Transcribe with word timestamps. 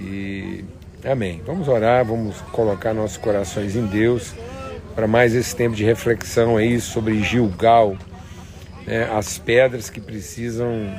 E 0.00 0.64
amém. 1.04 1.42
Vamos 1.46 1.68
orar, 1.68 2.04
vamos 2.04 2.40
colocar 2.52 2.92
nossos 2.92 3.16
corações 3.16 3.76
em 3.76 3.86
Deus 3.86 4.34
para 4.94 5.06
mais 5.06 5.34
esse 5.34 5.54
tempo 5.54 5.76
de 5.76 5.84
reflexão 5.84 6.56
aí 6.56 6.80
sobre 6.80 7.22
Gilgal, 7.22 7.96
né, 8.86 9.10
as 9.12 9.38
pedras 9.38 9.90
que 9.90 10.00
precisam 10.00 10.90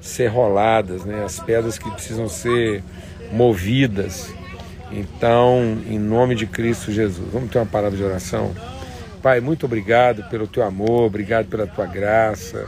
ser 0.00 0.28
roladas, 0.28 1.04
né, 1.04 1.24
as 1.24 1.40
pedras 1.40 1.76
que 1.76 1.90
precisam 1.90 2.28
ser 2.28 2.84
movidas. 3.32 4.32
Então, 4.92 5.78
em 5.88 5.98
nome 5.98 6.34
de 6.34 6.46
Cristo 6.46 6.92
Jesus, 6.92 7.26
vamos 7.32 7.50
ter 7.50 7.58
uma 7.58 7.66
parada 7.66 7.96
de 7.96 8.04
oração. 8.04 8.52
Pai, 9.22 9.40
muito 9.40 9.66
obrigado 9.66 10.22
pelo 10.28 10.46
teu 10.46 10.62
amor, 10.62 11.04
obrigado 11.04 11.46
pela 11.46 11.66
tua 11.66 11.86
graça, 11.86 12.66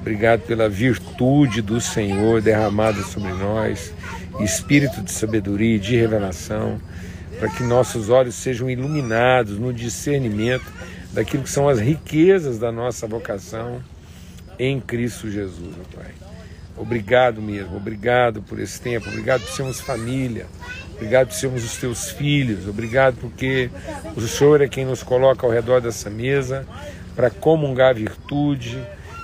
obrigado 0.00 0.42
pela 0.42 0.68
virtude 0.68 1.62
do 1.62 1.80
Senhor 1.80 2.42
derramada 2.42 3.02
sobre 3.02 3.32
nós, 3.32 3.92
espírito 4.40 5.02
de 5.02 5.12
sabedoria 5.12 5.76
e 5.76 5.78
de 5.78 5.96
revelação, 5.96 6.80
para 7.38 7.48
que 7.48 7.62
nossos 7.62 8.08
olhos 8.08 8.34
sejam 8.34 8.70
iluminados 8.70 9.58
no 9.58 9.72
discernimento 9.72 10.64
daquilo 11.12 11.44
que 11.44 11.50
são 11.50 11.68
as 11.68 11.78
riquezas 11.78 12.58
da 12.58 12.72
nossa 12.72 13.06
vocação 13.06 13.82
em 14.58 14.80
Cristo 14.80 15.30
Jesus, 15.30 15.76
meu 15.76 15.86
Pai. 15.94 16.12
Obrigado 16.76 17.40
mesmo, 17.40 17.76
obrigado 17.76 18.42
por 18.42 18.58
esse 18.58 18.80
tempo, 18.80 19.08
obrigado 19.08 19.42
por 19.42 19.50
sermos 19.52 19.80
família, 19.80 20.46
obrigado 20.94 21.28
por 21.28 21.34
sermos 21.34 21.64
os 21.64 21.76
teus 21.76 22.10
filhos, 22.10 22.66
obrigado 22.68 23.16
porque 23.20 23.70
o 24.16 24.20
Senhor 24.20 24.60
é 24.60 24.66
quem 24.66 24.84
nos 24.84 25.02
coloca 25.02 25.46
ao 25.46 25.52
redor 25.52 25.80
dessa 25.80 26.10
mesa 26.10 26.66
para 27.14 27.30
comungar 27.30 27.94
virtude 27.94 28.76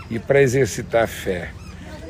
e 0.08 0.18
para 0.20 0.40
exercitar 0.40 1.08
fé. 1.08 1.50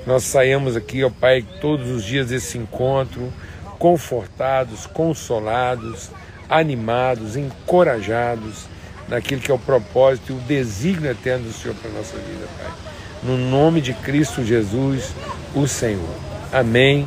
Nós 0.06 0.24
saímos 0.24 0.76
aqui, 0.76 1.04
ó 1.04 1.10
Pai, 1.10 1.44
todos 1.60 1.88
os 1.90 2.04
dias 2.04 2.28
desse 2.28 2.58
encontro, 2.58 3.32
confortados, 3.78 4.86
consolados, 4.86 6.10
animados, 6.48 7.36
encorajados 7.36 8.66
naquilo 9.08 9.40
que 9.40 9.50
é 9.50 9.54
o 9.54 9.58
propósito 9.58 10.32
e 10.32 10.36
o 10.36 10.40
desígnio 10.40 11.10
eterno 11.10 11.46
do 11.46 11.52
Senhor 11.52 11.74
para 11.74 11.90
a 11.90 11.94
nossa 11.94 12.16
vida, 12.16 12.46
Pai 12.58 12.90
no 13.22 13.36
nome 13.36 13.80
de 13.80 13.92
Cristo 13.92 14.42
Jesus, 14.42 15.14
o 15.54 15.66
Senhor. 15.66 16.14
Amém 16.52 17.06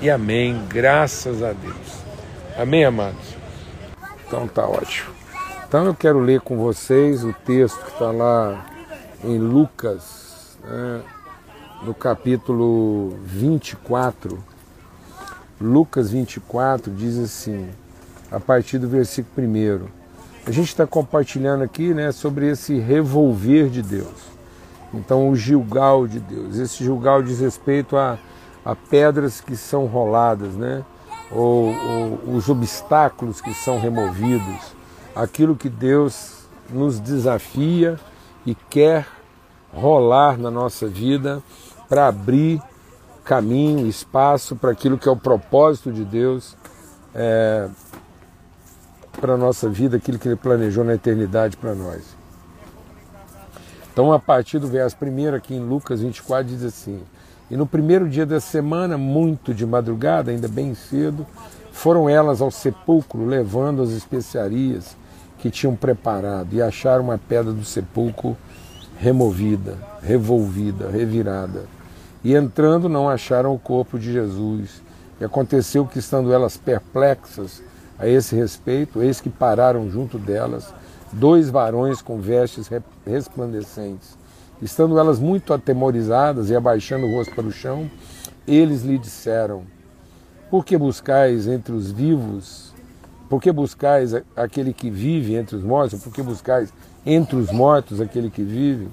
e 0.00 0.10
amém. 0.10 0.62
Graças 0.68 1.42
a 1.42 1.52
Deus. 1.52 2.04
Amém, 2.56 2.84
amados? 2.84 3.34
Então 4.26 4.46
tá 4.46 4.66
ótimo. 4.66 5.14
Então 5.66 5.86
eu 5.86 5.94
quero 5.94 6.20
ler 6.20 6.40
com 6.40 6.56
vocês 6.56 7.24
o 7.24 7.32
texto 7.32 7.82
que 7.82 7.92
está 7.92 8.10
lá 8.10 8.66
em 9.24 9.38
Lucas, 9.38 10.58
né, 10.62 11.00
no 11.84 11.92
capítulo 11.92 13.10
24. 13.24 14.42
Lucas 15.60 16.10
24 16.10 16.90
diz 16.90 17.18
assim, 17.18 17.68
a 18.30 18.40
partir 18.40 18.78
do 18.78 18.88
versículo 18.88 19.46
1. 19.46 19.86
A 20.46 20.50
gente 20.50 20.68
está 20.68 20.86
compartilhando 20.86 21.62
aqui 21.62 21.92
né, 21.92 22.10
sobre 22.10 22.48
esse 22.48 22.78
revolver 22.78 23.68
de 23.68 23.82
Deus. 23.82 24.34
Então, 24.92 25.28
o 25.28 25.36
Gilgal 25.36 26.06
de 26.06 26.20
Deus. 26.20 26.56
Esse 26.56 26.82
Gilgal 26.82 27.22
diz 27.22 27.40
respeito 27.40 27.96
a, 27.96 28.18
a 28.64 28.74
pedras 28.74 29.40
que 29.40 29.56
são 29.56 29.86
roladas, 29.86 30.54
né? 30.54 30.84
Ou, 31.30 31.74
ou 31.74 32.36
os 32.36 32.48
obstáculos 32.48 33.40
que 33.40 33.52
são 33.54 33.80
removidos, 33.80 34.74
aquilo 35.16 35.56
que 35.56 35.68
Deus 35.68 36.46
nos 36.70 37.00
desafia 37.00 37.98
e 38.46 38.54
quer 38.54 39.06
rolar 39.72 40.38
na 40.38 40.50
nossa 40.50 40.86
vida 40.86 41.42
para 41.88 42.08
abrir 42.08 42.60
caminho, 43.24 43.86
espaço 43.86 44.54
para 44.54 44.70
aquilo 44.70 44.98
que 44.98 45.08
é 45.08 45.12
o 45.12 45.16
propósito 45.16 45.90
de 45.90 46.04
Deus 46.04 46.56
é, 47.14 47.68
para 49.20 49.34
a 49.34 49.36
nossa 49.36 49.68
vida, 49.68 49.96
aquilo 49.96 50.18
que 50.18 50.28
Ele 50.28 50.36
planejou 50.36 50.84
na 50.84 50.94
eternidade 50.94 51.56
para 51.56 51.74
nós. 51.74 52.02
Então, 53.92 54.12
a 54.12 54.18
partir 54.18 54.58
do 54.58 54.66
verso 54.66 54.96
primeiro 54.96 55.36
aqui 55.36 55.54
em 55.54 55.60
Lucas 55.60 56.00
24, 56.00 56.44
diz 56.44 56.64
assim: 56.64 57.00
E 57.50 57.56
no 57.56 57.66
primeiro 57.66 58.08
dia 58.08 58.26
da 58.26 58.40
semana, 58.40 58.98
muito 58.98 59.54
de 59.54 59.64
madrugada, 59.64 60.32
ainda 60.32 60.48
bem 60.48 60.74
cedo, 60.74 61.24
foram 61.72 62.08
elas 62.08 62.40
ao 62.40 62.50
sepulcro 62.50 63.24
levando 63.24 63.82
as 63.82 63.90
especiarias 63.90 64.96
que 65.38 65.50
tinham 65.50 65.76
preparado 65.76 66.52
e 66.52 66.60
acharam 66.60 67.04
uma 67.04 67.18
pedra 67.18 67.52
do 67.52 67.64
sepulcro 67.64 68.36
removida, 69.04 69.76
revolvida, 70.02 70.88
revirada. 70.88 71.66
E 72.24 72.34
entrando, 72.34 72.88
não 72.88 73.06
acharam 73.06 73.54
o 73.54 73.58
corpo 73.58 73.98
de 73.98 74.10
Jesus. 74.10 74.80
E 75.20 75.24
aconteceu 75.24 75.84
que, 75.84 75.98
estando 75.98 76.32
elas 76.32 76.56
perplexas 76.56 77.62
a 77.98 78.08
esse 78.08 78.34
respeito, 78.34 79.02
eis 79.02 79.20
que 79.20 79.28
pararam 79.28 79.90
junto 79.90 80.18
delas 80.18 80.72
dois 81.12 81.50
varões 81.50 82.00
com 82.00 82.18
vestes 82.18 82.70
resplandecentes. 83.06 84.16
Estando 84.62 84.98
elas 84.98 85.20
muito 85.20 85.52
atemorizadas 85.52 86.48
e 86.48 86.56
abaixando 86.56 87.06
o 87.06 87.12
rosto 87.12 87.34
para 87.34 87.46
o 87.46 87.52
chão, 87.52 87.90
eles 88.48 88.84
lhe 88.84 88.96
disseram: 88.96 89.64
Por 90.50 90.64
que 90.64 90.78
buscais 90.78 91.46
entre 91.46 91.74
os 91.74 91.90
vivos? 91.90 92.72
Por 93.28 93.42
que 93.42 93.52
buscais 93.52 94.14
aquele 94.34 94.72
que 94.72 94.88
vive 94.88 95.34
entre 95.34 95.56
os 95.56 95.62
mortos? 95.62 96.02
Por 96.02 96.12
que 96.12 96.22
buscais 96.22 96.72
entre 97.06 97.36
os 97.36 97.50
mortos 97.50 98.00
aquele 98.00 98.30
que 98.30 98.42
vive? 98.42 98.88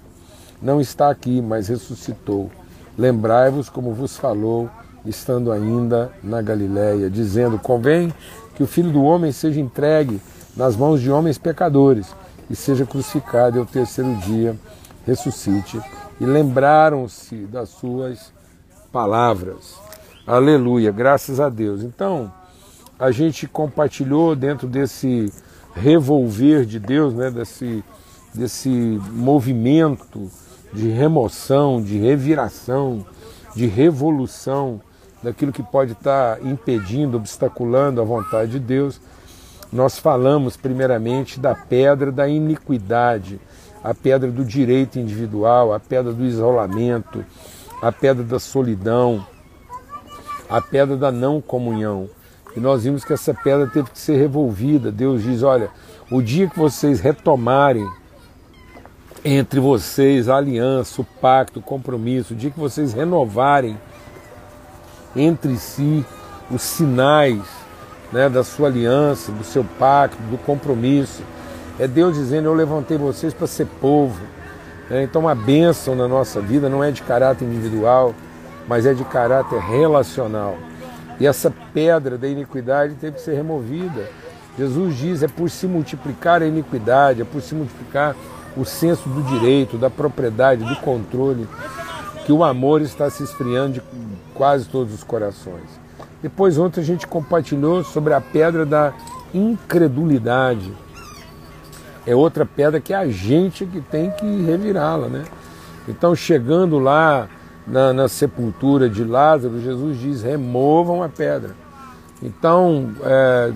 Não 0.62 0.80
está 0.80 1.10
aqui, 1.10 1.42
mas 1.42 1.68
ressuscitou. 1.68 2.52
Lembrai-vos 2.98 3.70
como 3.70 3.94
vos 3.94 4.18
falou, 4.18 4.70
estando 5.06 5.52
ainda 5.52 6.12
na 6.24 6.42
Galiléia, 6.42 7.10
dizendo: 7.10 7.58
Convém 7.58 8.14
que 8.56 8.64
o 8.64 8.68
filho 8.68 8.92
do 8.92 9.04
homem 9.04 9.32
seja 9.32 9.60
entregue 9.60 10.22
nas 10.56 10.76
mãos 10.76 11.02
de 11.02 11.10
homens 11.10 11.38
pecadores 11.38 12.14
e 12.50 12.56
seja 12.56 12.86
crucificado 12.86 13.58
e 13.58 13.60
ao 13.60 13.66
terceiro 13.66 14.14
dia 14.18 14.56
ressuscite. 15.06 15.80
E 16.20 16.26
lembraram-se 16.26 17.36
das 17.48 17.70
suas 17.70 18.32
palavras. 18.92 19.76
Aleluia, 20.28 20.92
graças 20.92 21.40
a 21.40 21.50
Deus. 21.50 21.82
Então, 21.82 22.32
a 23.00 23.10
gente 23.10 23.48
compartilhou 23.48 24.36
dentro 24.36 24.68
desse 24.68 25.34
revolver 25.74 26.66
de 26.66 26.78
Deus, 26.78 27.14
né, 27.14 27.32
desse, 27.32 27.84
desse 28.34 28.70
movimento 29.12 30.30
de 30.74 30.90
remoção, 30.90 31.82
de 31.82 31.98
reviração, 31.98 33.06
de 33.56 33.66
revolução 33.66 34.82
daquilo 35.22 35.52
que 35.52 35.62
pode 35.62 35.92
estar 35.92 36.44
impedindo, 36.46 37.18
obstaculando 37.18 38.02
a 38.02 38.04
vontade 38.04 38.52
de 38.54 38.60
Deus 38.60 39.00
nós 39.72 39.98
falamos 39.98 40.58
primeiramente 40.58 41.40
da 41.40 41.56
pedra 41.56 42.12
da 42.12 42.28
iniquidade, 42.28 43.40
a 43.82 43.94
pedra 43.94 44.30
do 44.30 44.44
direito 44.44 45.00
individual, 45.00 45.74
a 45.74 45.80
pedra 45.80 46.12
do 46.12 46.26
isolamento, 46.26 47.24
a 47.82 47.90
pedra 47.90 48.22
da 48.22 48.38
solidão, 48.38 49.26
a 50.50 50.60
pedra 50.60 50.98
da 50.98 51.10
não 51.10 51.40
comunhão. 51.40 52.10
E 52.56 52.60
nós 52.60 52.84
vimos 52.84 53.06
que 53.06 53.14
essa 53.14 53.34
pedra 53.34 53.66
teve 53.68 53.90
que 53.92 54.00
ser 54.00 54.18
revolvida. 54.18 54.92
Deus 54.92 55.24
diz: 55.24 55.42
olha, 55.42 55.70
o 56.12 56.22
dia 56.22 56.50
que 56.50 56.60
vocês 56.60 57.00
retomarem 57.00 57.90
entre 59.24 59.60
vocês 59.60 60.28
a 60.28 60.38
aliança, 60.38 61.02
o 61.02 61.06
pacto, 61.06 61.60
o 61.60 61.64
compromisso, 61.64 62.34
o 62.34 62.38
dia 62.38 62.50
que 62.50 62.60
vocês 62.60 62.94
renovarem 62.94 63.78
entre 65.16 65.56
si 65.58 66.06
os 66.50 66.62
sinais 66.62 67.42
né, 68.12 68.28
da 68.28 68.44
sua 68.44 68.68
aliança, 68.68 69.32
do 69.32 69.44
seu 69.44 69.64
pacto, 69.78 70.18
do 70.24 70.38
compromisso. 70.38 71.24
É 71.80 71.88
Deus 71.88 72.16
dizendo: 72.16 72.46
Eu 72.46 72.54
levantei 72.54 72.98
vocês 72.98 73.34
para 73.34 73.48
ser 73.48 73.68
povo. 73.80 74.20
É, 74.90 75.04
então, 75.04 75.28
a 75.28 75.36
bênção 75.36 75.96
na 75.96 76.08
nossa 76.08 76.42
vida 76.42 76.68
não 76.68 76.84
é 76.84 76.92
de 76.92 77.02
caráter 77.02 77.46
individual, 77.46 78.14
mas 78.68 78.86
é 78.86 78.94
de 78.94 79.06
caráter 79.06 79.60
relacional. 79.60 80.58
E 81.20 81.26
essa 81.26 81.54
pedra 81.74 82.18
da 82.18 82.28
iniquidade 82.28 82.96
teve 82.96 83.16
que 83.16 83.22
ser 83.22 83.36
removida. 83.36 84.10
Jesus 84.58 84.98
diz: 84.98 85.24
é 85.24 85.28
por 85.28 85.50
se 85.50 85.66
multiplicar 85.66 86.42
a 86.42 86.46
iniquidade, 86.46 87.22
é 87.22 87.26
por 87.26 87.42
se 87.42 87.56
multiplicar 87.56 88.16
o 88.58 88.66
senso 88.66 89.08
do 89.10 89.22
direito, 89.24 89.78
da 89.78 89.90
propriedade, 89.90 90.64
do 90.64 90.76
controle, 90.78 91.48
que 92.26 92.32
o 92.32 92.44
amor 92.44 92.82
está 92.82 93.10
se 93.10 93.24
esfriando 93.24 93.74
de 93.74 93.82
quase 94.34 94.68
todos 94.68 94.94
os 94.94 95.04
corações. 95.04 95.82
Depois 96.22 96.58
ontem 96.58 96.82
a 96.82 96.84
gente 96.84 97.08
compartilhou 97.08 97.84
sobre 97.84 98.14
a 98.14 98.22
pedra 98.22 98.66
da 98.66 98.94
incredulidade. 99.34 100.72
É 102.06 102.16
outra 102.16 102.46
pedra 102.46 102.80
que 102.80 102.94
a 102.94 103.08
gente 103.08 103.66
que 103.66 103.82
tem 103.82 104.12
que 104.12 104.26
revirá-la, 104.44 105.08
né? 105.08 105.24
Então 105.88 106.16
chegando 106.16 106.78
lá 106.78 107.28
na, 107.66 107.94
na, 107.94 108.08
sepultura 108.08 108.90
de 108.90 109.04
Lázaro, 109.04 109.62
Jesus 109.62 110.00
diz: 110.00 110.22
removam 110.22 111.02
a 111.02 111.10
pedra. 111.10 111.56
Então 112.22 112.92
é, 113.04 113.54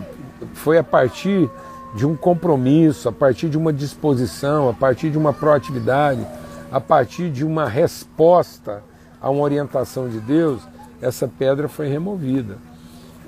foi 0.54 0.78
a 0.78 0.84
partir 0.84 1.50
de 1.96 2.06
um 2.06 2.16
compromisso, 2.16 3.10
a 3.10 3.12
partir 3.12 3.50
de 3.50 3.58
uma 3.58 3.74
disposição, 3.74 4.70
a 4.70 4.74
partir 4.74 5.10
de 5.10 5.18
uma 5.18 5.34
proatividade, 5.34 6.26
a 6.72 6.80
partir 6.82 7.32
de 7.32 7.46
uma 7.46 7.68
resposta 7.68 8.84
a 9.22 9.30
uma 9.30 9.42
orientação 9.42 10.08
de 10.10 10.20
Deus 10.20 10.62
essa 11.02 11.28
pedra 11.28 11.68
foi 11.68 11.88
removida. 11.88 12.58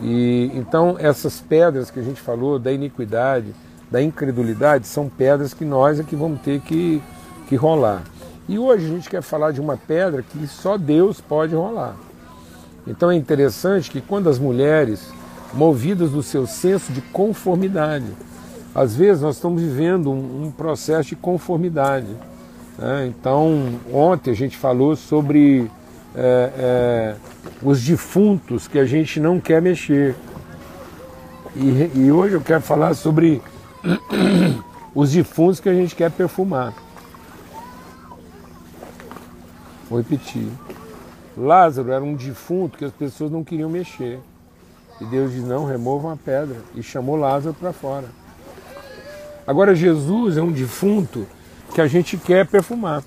E 0.01 0.51
então 0.53 0.95
essas 0.99 1.39
pedras 1.39 1.89
que 1.89 1.99
a 1.99 2.03
gente 2.03 2.21
falou 2.21 2.59
da 2.59 2.71
iniquidade, 2.71 3.53
da 3.89 4.01
incredulidade, 4.01 4.87
são 4.87 5.09
pedras 5.09 5.53
que 5.53 5.65
nós 5.65 5.99
é 5.99 6.03
que 6.03 6.15
vamos 6.15 6.41
ter 6.41 6.59
que, 6.61 7.01
que 7.47 7.55
rolar. 7.55 8.03
E 8.47 8.57
hoje 8.57 8.85
a 8.85 8.89
gente 8.89 9.09
quer 9.09 9.21
falar 9.21 9.51
de 9.51 9.59
uma 9.59 9.77
pedra 9.77 10.21
que 10.21 10.47
só 10.47 10.77
Deus 10.77 11.19
pode 11.19 11.55
rolar. 11.55 11.95
Então 12.85 13.11
é 13.11 13.15
interessante 13.15 13.91
que 13.91 13.99
quando 13.99 14.29
as 14.29 14.39
mulheres, 14.39 15.11
movidas 15.53 16.11
do 16.11 16.23
seu 16.23 16.47
senso 16.47 16.93
de 16.93 17.01
conformidade, 17.01 18.05
às 18.77 18.95
vezes 18.95 19.23
nós 19.23 19.37
estamos 19.37 19.59
vivendo 19.59 20.11
um, 20.11 20.45
um 20.45 20.51
processo 20.51 21.09
de 21.09 21.15
conformidade. 21.15 22.15
Né? 22.77 23.07
Então, 23.07 23.79
ontem 23.91 24.29
a 24.29 24.35
gente 24.35 24.55
falou 24.55 24.95
sobre 24.95 25.67
é, 26.15 26.51
é, 26.55 27.15
os 27.63 27.83
defuntos 27.83 28.67
que 28.67 28.77
a 28.77 28.85
gente 28.85 29.19
não 29.19 29.39
quer 29.39 29.63
mexer. 29.63 30.15
E, 31.55 31.91
e 31.95 32.11
hoje 32.11 32.35
eu 32.35 32.41
quero 32.41 32.61
falar 32.61 32.93
sobre 32.93 33.41
os 34.93 35.11
defuntos 35.11 35.59
que 35.59 35.69
a 35.69 35.73
gente 35.73 35.95
quer 35.95 36.11
perfumar. 36.11 36.71
Vou 39.89 39.97
repetir. 39.97 40.51
Lázaro 41.35 41.91
era 41.91 42.03
um 42.03 42.13
defunto 42.13 42.77
que 42.77 42.85
as 42.85 42.91
pessoas 42.91 43.31
não 43.31 43.43
queriam 43.43 43.71
mexer. 43.71 44.19
E 45.01 45.05
Deus 45.05 45.31
diz: 45.31 45.43
não, 45.43 45.65
removam 45.65 46.11
a 46.11 46.15
pedra. 46.15 46.57
E 46.75 46.83
chamou 46.83 47.15
Lázaro 47.15 47.55
para 47.55 47.73
fora. 47.73 48.26
Agora, 49.47 49.73
Jesus 49.73 50.35
é 50.35 50.41
um 50.41 50.51
defunto 50.51 51.25
que 51.73 51.79
a 51.79 51.87
gente 51.87 52.17
quer 52.17 52.45
perfumar. 52.45 53.01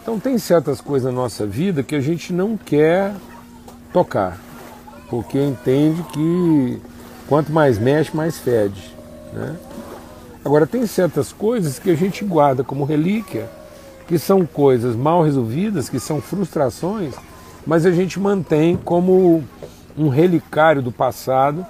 Então, 0.00 0.18
tem 0.18 0.38
certas 0.38 0.80
coisas 0.80 1.12
na 1.12 1.20
nossa 1.20 1.46
vida 1.46 1.82
que 1.82 1.94
a 1.94 2.00
gente 2.00 2.32
não 2.32 2.56
quer 2.56 3.14
tocar, 3.92 4.40
porque 5.10 5.38
entende 5.38 6.02
que 6.04 6.80
quanto 7.28 7.52
mais 7.52 7.78
mexe, 7.78 8.16
mais 8.16 8.38
fede. 8.38 8.96
Né? 9.34 9.54
Agora, 10.42 10.66
tem 10.66 10.86
certas 10.86 11.30
coisas 11.30 11.78
que 11.78 11.90
a 11.90 11.94
gente 11.94 12.24
guarda 12.24 12.64
como 12.64 12.86
relíquia, 12.86 13.50
que 14.08 14.18
são 14.18 14.46
coisas 14.46 14.96
mal 14.96 15.22
resolvidas, 15.22 15.90
que 15.90 16.00
são 16.00 16.22
frustrações, 16.22 17.14
mas 17.66 17.84
a 17.84 17.90
gente 17.90 18.18
mantém 18.18 18.76
como 18.76 19.44
um 19.96 20.08
relicário 20.08 20.80
do 20.80 20.90
passado 20.90 21.66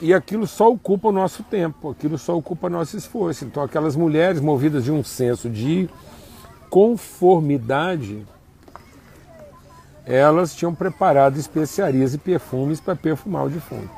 e 0.00 0.14
aquilo 0.14 0.46
só 0.46 0.70
ocupa 0.70 1.08
o 1.08 1.12
nosso 1.12 1.42
tempo, 1.42 1.90
aquilo 1.90 2.16
só 2.16 2.36
ocupa 2.36 2.70
nosso 2.70 2.96
esforço. 2.96 3.44
Então, 3.44 3.62
aquelas 3.62 3.94
mulheres 3.94 4.40
movidas 4.40 4.84
de 4.84 4.90
um 4.90 5.04
senso 5.04 5.50
de 5.50 5.90
conformidade, 6.70 8.26
elas 10.06 10.54
tinham 10.54 10.74
preparado 10.74 11.36
especiarias 11.36 12.14
e 12.14 12.18
perfumes 12.18 12.80
para 12.80 12.96
perfumar 12.96 13.46
o 13.46 13.50
defunto. 13.50 13.90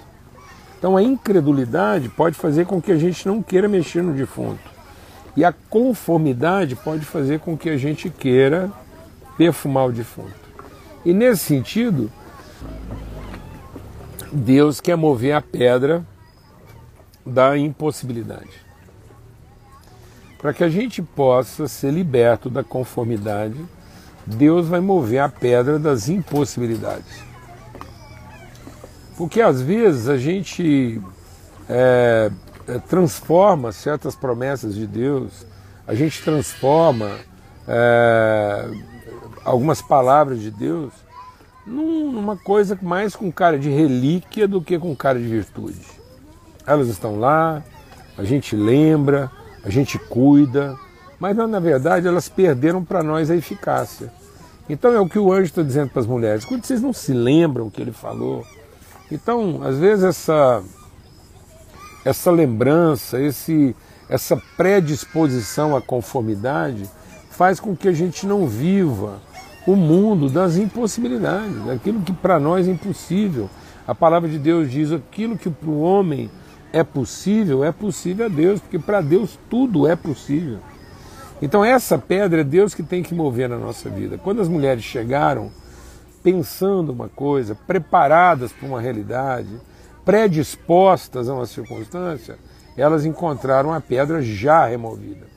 Então, 0.77 0.97
a 0.97 1.03
incredulidade 1.03 2.09
pode 2.09 2.37
fazer 2.37 2.67
com 2.67 2.83
que 2.83 2.91
a 2.91 2.97
gente 2.97 3.27
não 3.29 3.41
queira 3.41 3.69
mexer 3.69 4.03
no 4.03 4.13
defunto. 4.13 4.73
E 5.37 5.45
a 5.45 5.53
conformidade 5.53 6.75
pode 6.75 7.05
fazer 7.05 7.39
com 7.39 7.57
que 7.57 7.71
a 7.71 7.77
gente 7.77 8.11
queira 8.11 8.71
perfumar 9.39 9.87
o 9.87 9.93
defunto. 9.93 10.43
E 11.05 11.15
nesse 11.15 11.45
sentido, 11.45 12.11
Deus 14.33 14.81
quer 14.81 14.97
mover 14.97 15.35
a 15.35 15.43
pedra 15.43 16.03
da 17.25 17.57
impossibilidade. 17.59 18.63
Para 20.39 20.55
que 20.55 20.65
a 20.65 20.71
gente 20.71 21.03
possa 21.03 21.69
ser 21.69 21.93
liberto 21.93 22.49
da 22.49 22.65
conformidade, 22.65 23.63
Deus 24.27 24.67
vai 24.67 24.81
mover 24.81 25.21
a 25.21 25.29
pedra 25.29 25.79
das 25.79 26.09
impossibilidades. 26.09 27.23
Porque 29.19 29.43
às 29.43 29.61
vezes 29.61 30.09
a 30.09 30.17
gente 30.17 31.01
é, 31.69 32.31
é 32.67 32.79
transforma 32.79 33.71
certas 33.71 34.17
promessas 34.17 34.75
de 34.75 34.87
Deus, 34.87 35.47
a 35.87 35.95
gente 35.95 36.23
transforma 36.23 37.19
é, 37.69 38.71
algumas 39.45 39.83
palavras 39.83 40.41
de 40.41 40.51
Deus 40.51 40.93
numa 41.67 42.37
coisa 42.37 42.79
mais 42.83 43.15
com 43.15 43.31
cara 43.31 43.59
de 43.59 43.71
relíquia 43.71 44.49
do 44.49 44.61
que 44.61 44.79
com 44.79 44.95
cara 44.95 45.19
de 45.19 45.27
virtude. 45.27 45.81
Elas 46.67 46.89
estão 46.89 47.19
lá, 47.19 47.63
a 48.17 48.25
gente 48.25 48.57
lembra, 48.57 49.31
a 49.65 49.71
gente 49.71 49.99
cuida, 49.99 50.77
mas 51.19 51.37
na 51.37 51.61
verdade 51.61 52.07
elas 52.07 52.29
perderam 52.29 52.85
para 52.85 53.03
nós 53.03 53.31
a 53.31 53.37
eficácia. 53.37 54.13
Então 54.69 54.93
é 54.93 55.01
o 55.01 55.09
que 55.09 55.19
o 55.19 55.33
anjo 55.33 55.45
está 55.45 55.63
dizendo 55.63 55.91
para 55.91 56.01
as 56.01 56.07
mulheres. 56.07 56.45
Quando 56.45 56.65
vocês 56.65 56.81
não 56.81 56.93
se 56.93 57.13
lembram 57.13 57.67
o 57.67 57.71
que 57.71 57.81
ele 57.81 57.93
falou, 57.93 58.45
então 59.11 59.63
às 59.63 59.79
vezes 59.79 60.05
essa 60.05 60.63
essa 62.05 62.31
lembrança, 62.31 63.21
esse 63.21 63.75
essa 64.09 64.37
predisposição 64.57 65.77
à 65.77 65.81
conformidade 65.81 66.89
faz 67.31 67.59
com 67.59 67.75
que 67.75 67.89
a 67.89 67.93
gente 67.93 68.27
não 68.27 68.47
viva 68.47 69.21
o 69.67 69.77
mundo 69.77 70.29
das 70.29 70.57
impossibilidades, 70.57 71.69
aquilo 71.69 72.01
que 72.01 72.13
para 72.13 72.39
nós 72.39 72.67
é 72.67 72.71
impossível. 72.71 73.49
A 73.87 73.95
palavra 73.95 74.29
de 74.29 74.39
Deus 74.39 74.71
diz: 74.71 74.93
aquilo 74.93 75.37
que 75.37 75.51
para 75.51 75.71
o 75.71 75.81
homem 75.81 76.31
é 76.73 76.83
possível, 76.83 77.63
é 77.63 77.71
possível 77.71 78.27
a 78.27 78.29
Deus, 78.29 78.61
porque 78.61 78.79
para 78.79 79.01
Deus 79.01 79.39
tudo 79.51 79.87
é 79.87 79.95
possível. 79.95 80.59
Então, 81.41 81.65
essa 81.65 81.99
pedra 81.99 82.41
é 82.41 82.45
Deus 82.45 82.73
que 82.73 82.85
tem 82.85 83.03
que 83.03 83.15
mover 83.15 83.49
na 83.49 83.59
nossa 83.59 83.91
vida. 83.91 84.17
Quando 84.17 84.41
as 84.41 84.49
mulheres 84.49 84.85
chegaram 84.85 85.51
pensando 86.23 86.93
uma 86.93 87.09
coisa, 87.09 87.57
preparadas 87.67 88.53
para 88.53 88.69
uma 88.69 88.81
realidade, 88.81 89.49
predispostas 90.05 91.29
a 91.29 91.35
uma 91.35 91.47
circunstância, 91.47 92.39
elas 92.77 93.05
encontraram 93.05 93.73
a 93.73 93.81
pedra 93.81 94.23
já 94.23 94.67
removida. 94.67 95.32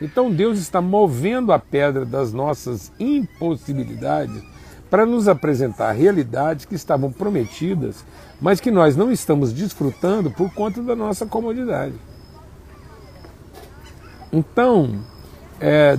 Então 0.00 0.30
Deus 0.30 0.58
está 0.58 0.80
movendo 0.80 1.52
a 1.52 1.58
pedra 1.58 2.04
das 2.04 2.32
nossas 2.32 2.92
impossibilidades 2.98 4.42
para 4.88 5.04
nos 5.04 5.28
apresentar 5.28 5.92
realidades 5.92 6.64
que 6.64 6.74
estavam 6.74 7.12
prometidas, 7.12 8.04
mas 8.40 8.60
que 8.60 8.70
nós 8.70 8.96
não 8.96 9.12
estamos 9.12 9.52
desfrutando 9.52 10.30
por 10.30 10.52
conta 10.54 10.82
da 10.82 10.96
nossa 10.96 11.26
comodidade. 11.26 11.94
Então, 14.32 15.00
é, 15.60 15.98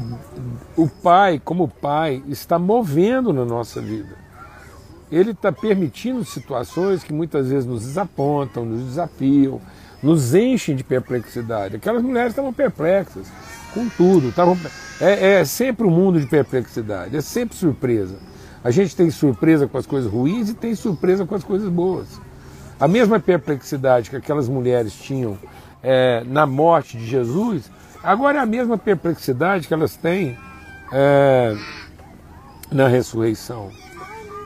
o 0.75 0.87
Pai, 0.87 1.39
como 1.43 1.67
Pai, 1.67 2.23
está 2.27 2.57
movendo 2.57 3.33
na 3.33 3.45
nossa 3.45 3.81
vida. 3.81 4.17
Ele 5.11 5.31
está 5.31 5.51
permitindo 5.51 6.23
situações 6.23 7.03
que 7.03 7.11
muitas 7.11 7.49
vezes 7.49 7.65
nos 7.65 7.83
desapontam, 7.83 8.63
nos 8.63 8.85
desafiam, 8.85 9.59
nos 10.01 10.33
enchem 10.33 10.75
de 10.75 10.83
perplexidade. 10.83 11.75
Aquelas 11.75 12.03
mulheres 12.03 12.31
estavam 12.31 12.53
perplexas 12.53 13.27
com 13.73 13.87
tudo. 13.89 14.31
Tavam, 14.31 14.57
é, 14.99 15.39
é 15.39 15.45
sempre 15.45 15.85
um 15.85 15.89
mundo 15.89 16.19
de 16.19 16.25
perplexidade, 16.25 17.15
é 17.15 17.21
sempre 17.21 17.55
surpresa. 17.55 18.17
A 18.63 18.71
gente 18.71 18.95
tem 18.95 19.09
surpresa 19.09 19.67
com 19.67 19.77
as 19.77 19.85
coisas 19.85 20.11
ruins 20.11 20.49
e 20.49 20.53
tem 20.53 20.75
surpresa 20.75 21.25
com 21.25 21.35
as 21.35 21.43
coisas 21.43 21.69
boas. 21.69 22.07
A 22.79 22.87
mesma 22.87 23.19
perplexidade 23.19 24.09
que 24.09 24.15
aquelas 24.15 24.49
mulheres 24.49 24.93
tinham 24.93 25.37
é, 25.81 26.23
na 26.25 26.45
morte 26.45 26.97
de 26.97 27.05
Jesus, 27.05 27.71
agora 28.03 28.39
é 28.39 28.41
a 28.41 28.45
mesma 28.45 28.77
perplexidade 28.77 29.67
que 29.67 29.73
elas 29.73 29.95
têm 29.95 30.37
é, 30.91 31.55
na 32.71 32.87
ressurreição. 32.87 33.69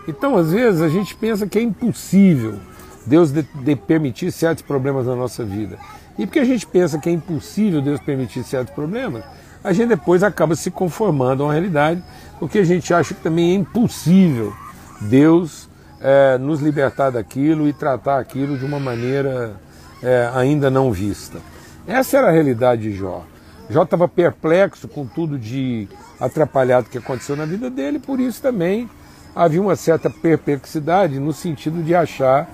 Então, 0.07 0.35
às 0.35 0.51
vezes, 0.51 0.81
a 0.81 0.89
gente 0.89 1.15
pensa 1.15 1.47
que 1.47 1.57
é 1.57 1.61
impossível 1.61 2.59
Deus 3.05 3.31
de, 3.31 3.43
de 3.43 3.75
permitir 3.75 4.31
certos 4.31 4.63
problemas 4.63 5.05
na 5.05 5.15
nossa 5.15 5.43
vida. 5.43 5.77
E 6.17 6.25
porque 6.25 6.39
a 6.39 6.45
gente 6.45 6.65
pensa 6.65 6.99
que 6.99 7.09
é 7.09 7.11
impossível 7.11 7.81
Deus 7.81 7.99
permitir 7.99 8.43
certos 8.43 8.73
problemas, 8.73 9.23
a 9.63 9.71
gente 9.71 9.89
depois 9.89 10.23
acaba 10.23 10.55
se 10.55 10.69
conformando 10.69 11.43
a 11.43 11.47
uma 11.47 11.53
realidade, 11.53 12.03
porque 12.39 12.59
a 12.59 12.65
gente 12.65 12.93
acha 12.93 13.13
que 13.13 13.21
também 13.21 13.51
é 13.51 13.53
impossível 13.55 14.53
Deus 15.01 15.69
é, 16.01 16.37
nos 16.37 16.59
libertar 16.61 17.11
daquilo 17.11 17.67
e 17.67 17.73
tratar 17.73 18.19
aquilo 18.19 18.57
de 18.57 18.65
uma 18.65 18.79
maneira 18.79 19.55
é, 20.01 20.29
ainda 20.33 20.69
não 20.69 20.91
vista. 20.91 21.39
Essa 21.87 22.17
era 22.17 22.27
a 22.27 22.31
realidade 22.31 22.83
de 22.83 22.93
Jó. 22.93 23.23
Jó 23.69 23.83
estava 23.83 24.07
perplexo 24.07 24.87
com 24.87 25.05
tudo 25.05 25.39
de 25.39 25.87
atrapalhado 26.19 26.89
que 26.89 26.97
aconteceu 26.97 27.35
na 27.35 27.45
vida 27.45 27.69
dele, 27.69 27.99
por 27.99 28.19
isso 28.19 28.41
também 28.41 28.89
havia 29.33 29.61
uma 29.61 29.75
certa 29.75 30.09
perplexidade 30.09 31.19
no 31.19 31.33
sentido 31.33 31.81
de 31.81 31.95
achar 31.95 32.49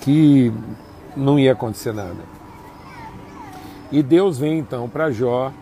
que 0.00 0.52
não 1.16 1.38
ia 1.38 1.52
acontecer 1.52 1.92
nada. 1.92 2.39
E 3.92 4.02
Deus 4.02 4.38
vem 4.38 4.58
então 4.58 4.88
para 4.88 5.10
Jó 5.10 5.52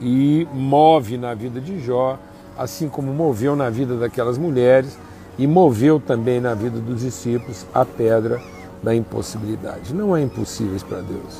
e 0.00 0.46
move 0.52 1.16
na 1.16 1.34
vida 1.34 1.60
de 1.60 1.80
Jó, 1.80 2.18
assim 2.56 2.88
como 2.88 3.12
moveu 3.12 3.56
na 3.56 3.70
vida 3.70 3.96
daquelas 3.96 4.36
mulheres 4.36 4.98
e 5.38 5.46
moveu 5.46 5.98
também 5.98 6.40
na 6.40 6.54
vida 6.54 6.78
dos 6.78 7.00
discípulos 7.00 7.64
a 7.72 7.84
pedra 7.84 8.40
da 8.82 8.94
impossibilidade. 8.94 9.94
Não 9.94 10.14
há 10.14 10.20
impossíveis 10.20 10.82
para 10.82 11.00
Deus. 11.00 11.38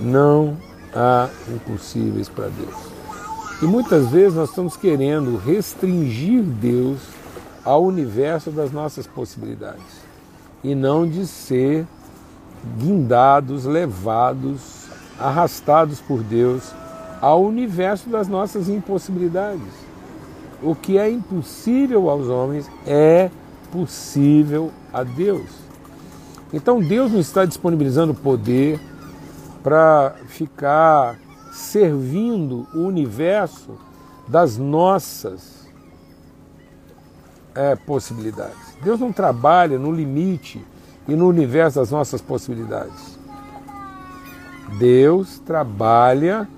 Não 0.00 0.56
há 0.94 1.28
impossíveis 1.48 2.28
para 2.28 2.48
Deus. 2.48 2.74
E 3.62 3.66
muitas 3.66 4.08
vezes 4.08 4.34
nós 4.34 4.50
estamos 4.50 4.76
querendo 4.76 5.36
restringir 5.36 6.42
Deus 6.42 6.98
ao 7.64 7.84
universo 7.84 8.50
das 8.50 8.70
nossas 8.70 9.06
possibilidades 9.06 10.04
e 10.62 10.74
não 10.74 11.08
de 11.08 11.26
ser 11.26 11.86
guindados, 12.78 13.64
levados, 13.64 14.86
arrastados 15.18 16.00
por 16.00 16.22
Deus 16.22 16.72
ao 17.20 17.42
universo 17.42 18.08
das 18.08 18.28
nossas 18.28 18.68
impossibilidades. 18.68 19.84
O 20.62 20.74
que 20.74 20.98
é 20.98 21.10
impossível 21.10 22.08
aos 22.08 22.28
homens 22.28 22.70
é 22.86 23.30
possível 23.70 24.70
a 24.92 25.02
Deus. 25.02 25.48
Então 26.52 26.80
Deus 26.80 27.12
não 27.12 27.20
está 27.20 27.44
disponibilizando 27.44 28.14
poder 28.14 28.80
para 29.62 30.14
ficar 30.26 31.18
servindo 31.52 32.66
o 32.74 32.80
universo 32.80 33.78
das 34.28 34.56
nossas 34.56 35.68
é, 37.54 37.76
possibilidades. 37.76 38.76
Deus 38.82 39.00
não 39.00 39.12
trabalha 39.12 39.78
no 39.78 39.92
limite 39.92 40.64
e 41.06 41.14
no 41.14 41.28
universo 41.28 41.78
das 41.78 41.90
nossas 41.90 42.20
possibilidades. 42.20 43.18
Deus 44.78 45.38
trabalha 45.40 46.48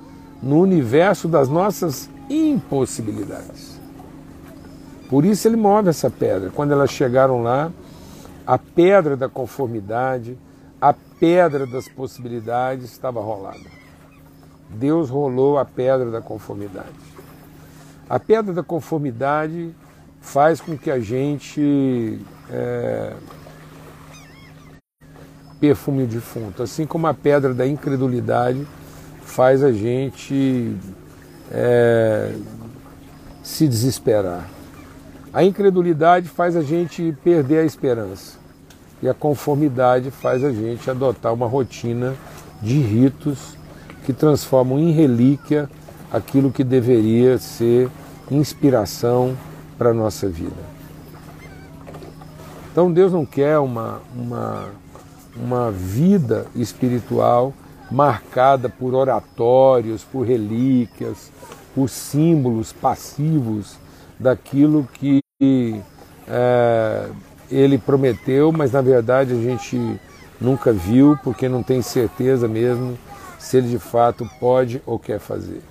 no 0.42 0.60
universo 0.60 1.28
das 1.28 1.48
nossas 1.48 2.08
impossibilidades. 2.30 3.78
Por 5.08 5.24
isso 5.24 5.46
ele 5.46 5.56
move 5.56 5.88
essa 5.88 6.10
pedra. 6.10 6.50
Quando 6.50 6.72
elas 6.72 6.90
chegaram 6.90 7.42
lá, 7.42 7.70
a 8.46 8.58
pedra 8.58 9.16
da 9.16 9.28
conformidade, 9.28 10.38
a 10.80 10.92
pedra 10.92 11.66
das 11.66 11.88
possibilidades 11.88 12.84
estava 12.90 13.20
rolada. 13.20 13.76
Deus 14.70 15.08
rolou 15.08 15.58
a 15.58 15.64
pedra 15.64 16.10
da 16.10 16.20
conformidade. 16.20 16.88
A 18.08 18.18
pedra 18.18 18.52
da 18.52 18.62
conformidade 18.62 19.74
faz 20.20 20.60
com 20.60 20.76
que 20.76 20.90
a 20.90 20.98
gente 20.98 22.20
é, 22.50 23.12
perfume 25.60 26.06
defunto, 26.06 26.62
assim 26.62 26.86
como 26.86 27.06
a 27.06 27.14
pedra 27.14 27.54
da 27.54 27.66
incredulidade 27.66 28.66
faz 29.22 29.62
a 29.62 29.72
gente 29.72 30.76
é, 31.50 32.34
se 33.42 33.66
desesperar. 33.66 34.48
A 35.32 35.44
incredulidade 35.44 36.28
faz 36.28 36.56
a 36.56 36.62
gente 36.62 37.14
perder 37.22 37.58
a 37.58 37.64
esperança. 37.64 38.38
E 39.02 39.08
a 39.08 39.12
conformidade 39.12 40.10
faz 40.10 40.42
a 40.42 40.50
gente 40.50 40.90
adotar 40.90 41.32
uma 41.34 41.46
rotina 41.46 42.14
de 42.62 42.78
ritos 42.80 43.56
que 44.04 44.12
transformam 44.12 44.78
em 44.78 44.92
relíquia 44.92 45.68
aquilo 46.10 46.50
que 46.50 46.64
deveria 46.64 47.36
ser 47.36 47.90
inspiração 48.30 49.36
para 49.76 49.90
a 49.90 49.94
nossa 49.94 50.28
vida. 50.28 50.76
Então 52.72 52.92
Deus 52.92 53.12
não 53.12 53.26
quer 53.26 53.58
uma, 53.58 54.00
uma, 54.14 54.68
uma 55.38 55.70
vida 55.70 56.46
espiritual 56.54 57.52
marcada 57.90 58.68
por 58.68 58.94
oratórios, 58.94 60.02
por 60.02 60.26
relíquias, 60.26 61.30
por 61.74 61.88
símbolos 61.88 62.72
passivos 62.72 63.76
daquilo 64.18 64.88
que 64.94 65.20
é, 66.26 67.08
ele 67.50 67.78
prometeu, 67.78 68.50
mas 68.50 68.72
na 68.72 68.80
verdade 68.80 69.32
a 69.32 69.40
gente 69.40 70.00
nunca 70.40 70.72
viu, 70.72 71.18
porque 71.22 71.48
não 71.48 71.62
tem 71.62 71.82
certeza 71.82 72.48
mesmo 72.48 72.98
se 73.38 73.58
ele 73.58 73.68
de 73.68 73.78
fato 73.78 74.28
pode 74.40 74.82
ou 74.84 74.98
quer 74.98 75.20
fazer. 75.20 75.62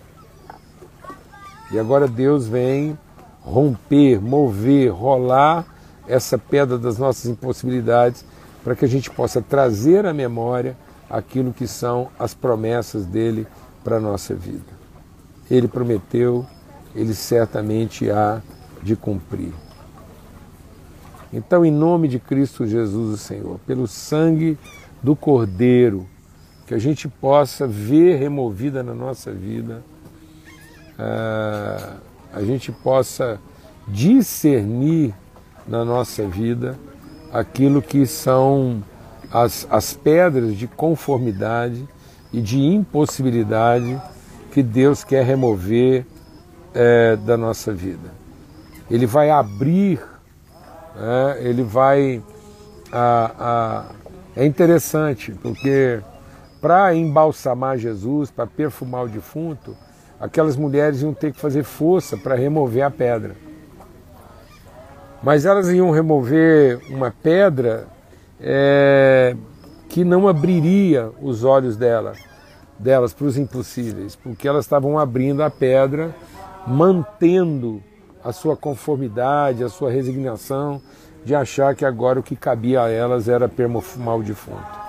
E 1.72 1.80
agora 1.80 2.08
Deus 2.08 2.48
vem 2.48 2.98
romper, 3.42 4.22
mover, 4.22 4.92
rolar 4.92 5.66
essa 6.08 6.38
pedra 6.38 6.78
das 6.78 6.98
nossas 6.98 7.26
impossibilidades 7.26 8.24
para 8.66 8.76
que 8.76 8.84
a 8.84 8.88
gente 8.88 9.12
possa 9.12 9.44
trazer 9.44 10.08
à 10.08 10.12
memória 10.12 10.76
aquilo 11.08 11.54
que 11.54 11.68
são 11.68 12.10
as 12.18 12.34
promessas 12.34 13.06
dele 13.06 13.46
para 13.84 13.98
a 13.98 14.00
nossa 14.00 14.34
vida. 14.34 14.74
Ele 15.52 15.68
prometeu, 15.68 16.44
ele 16.96 17.14
certamente 17.14 18.10
há 18.10 18.42
de 18.82 18.96
cumprir. 18.96 19.54
Então, 21.32 21.64
em 21.64 21.70
nome 21.70 22.08
de 22.08 22.18
Cristo 22.18 22.66
Jesus, 22.66 23.14
o 23.14 23.18
Senhor, 23.18 23.60
pelo 23.68 23.88
sangue 23.88 24.58
do 25.04 25.16
Cordeiro, 25.16 26.08
que 26.66 26.74
a 26.74 26.80
gente 26.80 27.08
possa 27.08 27.68
ver 27.68 28.18
removida 28.18 28.82
na 28.82 28.96
nossa 28.96 29.32
vida, 29.32 29.84
uh, 30.98 31.98
a 32.34 32.42
gente 32.42 32.72
possa 32.72 33.40
discernir 33.88 35.14
na 35.68 35.86
nossa 35.86 36.28
vida 36.28 36.76
aquilo 37.40 37.82
que 37.82 38.06
são 38.06 38.84
as, 39.32 39.68
as 39.70 39.94
pedras 39.94 40.56
de 40.56 40.68
conformidade 40.68 41.88
e 42.32 42.42
de 42.42 42.62
impossibilidade 42.62 44.02
que 44.52 44.64
Deus 44.64 45.04
quer 45.04 45.26
remover 45.26 46.06
é, 46.74 47.16
da 47.16 47.38
nossa 47.38 47.74
vida. 47.74 48.14
Ele 48.90 49.06
vai 49.06 49.30
abrir 49.30 50.00
é, 50.98 51.38
ele 51.42 51.64
vai. 51.64 52.24
A, 52.92 53.32
a, 53.38 53.86
é 54.36 54.46
interessante, 54.46 55.34
porque 55.34 56.00
para 56.62 56.96
embalsamar 56.96 57.78
Jesus, 57.78 58.32
para 58.32 58.48
perfumar 58.48 59.06
o 59.06 59.10
defunto, 59.10 59.76
aquelas 60.20 60.56
mulheres 60.56 61.02
iam 61.02 61.14
ter 61.14 61.34
que 61.34 61.40
fazer 61.40 61.64
força 61.64 62.18
para 62.18 62.36
remover 62.36 62.84
a 62.84 62.92
pedra. 62.92 63.36
Mas 65.26 65.44
elas 65.44 65.70
iam 65.70 65.90
remover 65.90 66.80
uma 66.88 67.10
pedra 67.10 67.88
é, 68.40 69.36
que 69.90 70.04
não 70.04 70.28
abriria 70.28 71.10
os 71.20 71.44
olhos 71.44 71.76
dela, 71.76 72.14
delas 72.78 73.12
para 73.12 73.26
os 73.26 73.36
impossíveis, 73.36 74.16
porque 74.16 74.48
elas 74.48 74.66
estavam 74.66 75.00
abrindo 75.00 75.42
a 75.42 75.50
pedra, 75.50 76.16
mantendo 76.68 77.82
a 78.24 78.32
sua 78.32 78.56
conformidade, 78.56 79.64
a 79.64 79.70
sua 79.70 79.90
resignação 79.90 80.80
de 81.26 81.34
achar 81.34 81.74
que 81.74 81.86
agora 81.86 82.20
o 82.20 82.24
que 82.24 82.36
cabia 82.36 82.84
a 82.84 82.90
elas 82.92 83.28
era 83.28 83.50
perfumar 83.50 84.20
o 84.20 84.24
defunto. 84.24 84.80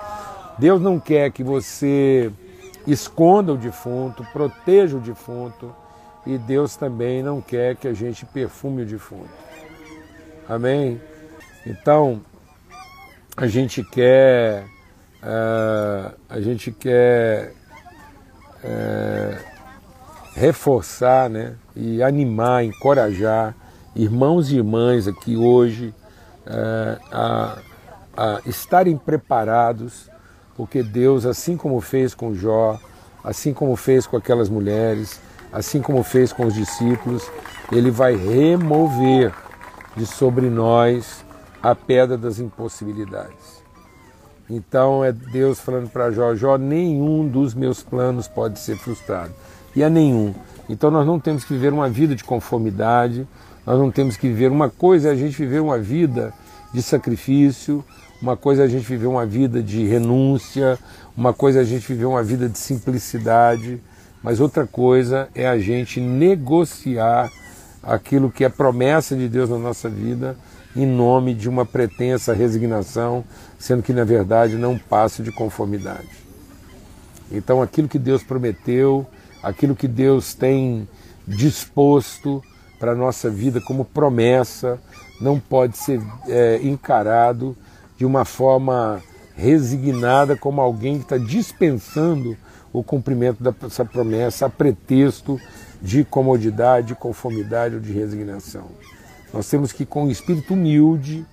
Deus 0.59 0.79
não 0.79 0.99
quer 0.99 1.31
que 1.31 1.41
você 1.41 2.31
esconda 2.85 3.53
o 3.53 3.57
defunto, 3.57 4.23
proteja 4.31 4.97
o 4.97 5.01
defunto, 5.01 5.73
e 6.27 6.37
Deus 6.37 6.75
também 6.75 7.23
não 7.23 7.41
quer 7.41 7.75
que 7.75 7.87
a 7.87 7.93
gente 7.93 8.23
perfume 8.23 8.83
o 8.83 8.85
defunto. 8.85 9.46
Amém? 10.47 11.01
Então, 11.65 12.21
a 13.35 13.47
gente 13.47 13.83
quer, 13.83 14.65
uh, 15.21 16.15
a 16.29 16.39
gente 16.39 16.71
quer 16.71 17.53
uh, 18.63 19.37
reforçar, 20.33 21.29
né? 21.29 21.55
e 21.75 22.01
animar, 22.01 22.63
encorajar 22.63 23.55
irmãos 23.95 24.51
e 24.51 24.57
irmãs 24.57 25.07
aqui 25.07 25.35
hoje 25.35 25.93
é, 26.45 26.97
a, 27.11 27.57
a 28.15 28.41
estarem 28.45 28.97
preparados, 28.97 30.09
porque 30.55 30.81
Deus, 30.81 31.25
assim 31.25 31.57
como 31.57 31.81
fez 31.81 32.13
com 32.13 32.33
Jó, 32.33 32.79
assim 33.23 33.53
como 33.53 33.75
fez 33.75 34.07
com 34.07 34.15
aquelas 34.15 34.49
mulheres, 34.49 35.19
assim 35.51 35.81
como 35.81 36.03
fez 36.03 36.31
com 36.31 36.45
os 36.45 36.53
discípulos, 36.53 37.29
Ele 37.71 37.91
vai 37.91 38.15
remover 38.15 39.33
de 39.97 40.05
sobre 40.05 40.49
nós 40.49 41.25
a 41.61 41.73
pedra 41.73 42.17
das 42.17 42.39
impossibilidades. 42.39 43.57
Então 44.49 45.03
é 45.03 45.11
Deus 45.11 45.59
falando 45.59 45.89
para 45.89 46.11
Jó: 46.11 46.35
Jó, 46.35 46.57
nenhum 46.57 47.27
dos 47.27 47.53
meus 47.53 47.83
planos 47.83 48.27
pode 48.27 48.59
ser 48.59 48.77
frustrado. 48.77 49.33
E 49.75 49.83
a 49.83 49.89
nenhum. 49.89 50.33
Então 50.69 50.89
nós 50.89 51.05
não 51.05 51.19
temos 51.19 51.43
que 51.43 51.53
viver 51.53 51.73
uma 51.73 51.89
vida 51.89 52.15
de 52.15 52.23
conformidade, 52.23 53.27
nós 53.65 53.77
não 53.77 53.91
temos 53.91 54.15
que 54.15 54.27
viver. 54.27 54.51
Uma 54.51 54.69
coisa 54.69 55.09
é 55.09 55.11
a 55.11 55.15
gente 55.15 55.37
viver 55.37 55.59
uma 55.59 55.77
vida 55.77 56.33
de 56.73 56.81
sacrifício, 56.81 57.83
uma 58.21 58.37
coisa 58.37 58.61
é 58.61 58.65
a 58.65 58.69
gente 58.69 58.87
viver 58.87 59.07
uma 59.07 59.25
vida 59.25 59.61
de 59.61 59.85
renúncia, 59.85 60.77
uma 61.15 61.33
coisa 61.33 61.59
é 61.59 61.61
a 61.61 61.65
gente 61.65 61.87
viver 61.87 62.05
uma 62.05 62.23
vida 62.23 62.47
de 62.47 62.57
simplicidade, 62.57 63.81
mas 64.23 64.39
outra 64.39 64.65
coisa 64.65 65.27
é 65.35 65.47
a 65.47 65.57
gente 65.59 65.99
negociar 65.99 67.29
aquilo 67.81 68.31
que 68.31 68.43
é 68.43 68.49
promessa 68.49 69.15
de 69.15 69.27
Deus 69.27 69.49
na 69.49 69.57
nossa 69.57 69.89
vida 69.89 70.37
em 70.75 70.85
nome 70.85 71.33
de 71.33 71.49
uma 71.49 71.65
pretensa 71.65 72.33
resignação, 72.33 73.23
sendo 73.57 73.81
que 73.81 73.91
na 73.91 74.03
verdade 74.03 74.55
não 74.57 74.77
passa 74.77 75.23
de 75.23 75.31
conformidade. 75.31 76.09
Então 77.31 77.61
aquilo 77.61 77.87
que 77.87 77.97
Deus 77.97 78.21
prometeu, 78.21 79.05
aquilo 79.41 79.75
que 79.75 79.87
Deus 79.87 80.35
tem 80.35 80.87
disposto 81.27 82.43
para 82.79 82.91
a 82.91 82.95
nossa 82.95 83.27
vida 83.29 83.59
como 83.59 83.83
promessa, 83.83 84.79
não 85.19 85.39
pode 85.39 85.77
ser 85.77 85.99
é, 86.27 86.59
encarado 86.61 87.57
de 87.97 88.05
uma 88.05 88.23
forma 88.23 89.01
resignada 89.37 90.35
como 90.35 90.59
alguém 90.59 90.97
que 90.97 91.03
está 91.03 91.17
dispensando 91.17 92.35
o 92.73 92.83
cumprimento 92.83 93.41
dessa 93.43 93.85
promessa 93.85 94.47
a 94.47 94.49
pretexto 94.49 95.39
de 95.79 96.03
comodidade, 96.03 96.87
de 96.87 96.95
conformidade 96.95 97.75
ou 97.75 97.81
de 97.81 97.93
resignação. 97.93 98.65
Nós 99.31 99.47
temos 99.47 99.71
que, 99.71 99.85
com 99.85 100.09
espírito 100.09 100.55
humilde, 100.55 101.23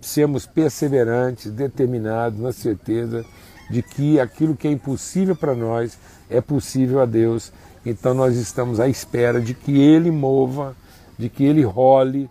sermos 0.00 0.46
perseverantes, 0.46 1.50
determinados, 1.50 2.38
na 2.38 2.52
certeza 2.52 3.24
de 3.68 3.82
que 3.82 4.20
aquilo 4.20 4.56
que 4.56 4.68
é 4.68 4.70
impossível 4.70 5.34
para 5.34 5.54
nós 5.54 5.98
é 6.28 6.40
possível 6.40 7.00
a 7.00 7.04
Deus. 7.04 7.52
Então 7.84 8.14
nós 8.14 8.36
estamos 8.36 8.78
à 8.78 8.88
espera 8.88 9.40
de 9.40 9.54
que 9.54 9.76
Ele 9.78 10.10
mova, 10.10 10.76
de 11.18 11.28
que 11.28 11.44
Ele 11.44 11.62
role 11.62 12.30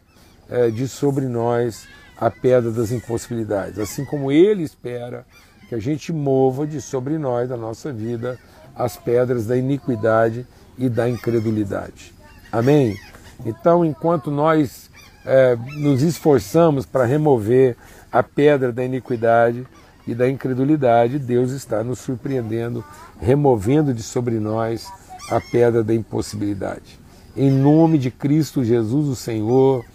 é, 0.50 0.70
de 0.70 0.88
sobre 0.88 1.28
nós 1.28 1.88
a 2.20 2.30
pedra 2.30 2.70
das 2.70 2.92
impossibilidades. 2.92 3.80
Assim 3.80 4.04
como 4.04 4.32
Ele 4.32 4.64
espera 4.64 5.26
que 5.70 5.76
a 5.76 5.80
gente 5.80 6.12
mova 6.12 6.68
de 6.68 6.82
sobre 6.82 7.18
nós, 7.18 7.48
da 7.48 7.56
nossa 7.56 7.94
vida, 7.94 8.38
as 8.76 8.98
pedras 8.98 9.46
da 9.46 9.56
iniquidade 9.56 10.46
e 10.78 10.90
da 10.90 11.10
incredulidade. 11.10 12.14
Amém? 12.52 12.98
Então, 13.46 13.86
enquanto 13.86 14.32
nós 14.32 14.90
é, 15.26 15.56
nos 15.78 16.02
esforçamos 16.02 16.86
para 16.86 17.06
remover 17.06 17.78
a 18.12 18.24
pedra 18.24 18.72
da 18.72 18.84
iniquidade 18.84 19.66
e 20.08 20.16
da 20.16 20.28
incredulidade, 20.30 21.20
Deus 21.20 21.52
está 21.52 21.84
nos 21.84 22.00
surpreendendo, 22.00 22.84
removendo 23.22 23.94
de 23.94 24.02
sobre 24.02 24.40
nós 24.40 24.92
a 25.30 25.40
pedra 25.40 25.84
da 25.84 25.94
impossibilidade. 25.94 27.00
Em 27.38 27.52
nome 27.52 27.98
de 27.98 28.10
Cristo 28.10 28.64
Jesus, 28.64 29.08
o 29.08 29.16
Senhor, 29.16 29.86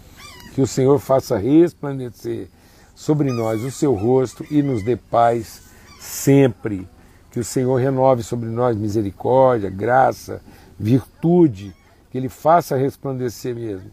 que 0.55 0.61
o 0.61 0.67
Senhor 0.67 0.97
faça 0.99 1.37
resplandecer 1.37 2.47
sobre 2.95 3.29
nós 3.29 3.61
o 3.61 3.69
seu 3.69 3.93
rosto 3.93 4.45
e 4.49 4.63
nos 4.63 4.85
dê 4.85 4.95
paz 4.95 5.63
sempre. 5.99 6.87
Que 7.29 7.41
o 7.41 7.43
Senhor 7.43 7.75
renove 7.75 8.23
sobre 8.23 8.47
nós 8.47 8.77
misericórdia, 8.77 9.69
graça, 9.69 10.41
virtude, 10.79 11.75
que 12.09 12.17
Ele 12.17 12.29
faça 12.29 12.77
resplandecer 12.77 13.53
mesmo 13.53 13.91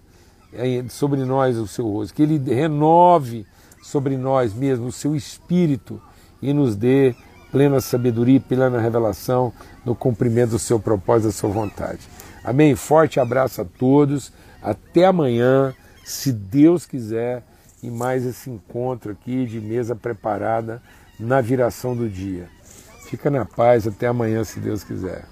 sobre 0.89 1.25
nós 1.25 1.57
o 1.57 1.67
seu 1.67 1.85
rosto, 1.89 2.15
que 2.15 2.23
Ele 2.23 2.39
renove 2.39 3.45
sobre 3.83 4.17
nós 4.17 4.55
mesmo 4.55 4.87
o 4.87 4.93
seu 4.93 5.17
espírito 5.17 6.01
e 6.41 6.53
nos 6.53 6.77
dê 6.77 7.13
plena 7.51 7.81
sabedoria 7.81 8.37
e 8.37 8.41
plena 8.41 8.81
revelação 8.81 9.53
no 9.85 9.97
cumprimento 9.97 10.51
do 10.51 10.61
seu 10.61 10.79
propósito, 10.79 11.27
da 11.27 11.33
sua 11.33 11.51
vontade. 11.51 12.09
Amém? 12.45 12.77
Forte 12.77 13.19
abraço 13.19 13.63
a 13.63 13.65
todos. 13.65 14.33
Até 14.63 15.07
amanhã, 15.07 15.75
se 16.13 16.33
Deus 16.33 16.87
quiser, 16.87 17.43
e 17.83 17.91
mais 17.91 18.25
esse 18.25 18.49
encontro 18.49 19.11
aqui 19.11 19.45
de 19.47 19.61
mesa 19.61 19.97
preparada 19.97 20.81
na 21.19 21.41
viração 21.41 21.97
do 21.97 22.09
dia. 22.09 22.49
Fica 23.09 23.31
na 23.31 23.45
paz, 23.45 23.87
até 23.87 24.07
amanhã, 24.07 24.45
se 24.45 24.61
Deus 24.61 24.85
quiser. 24.85 25.25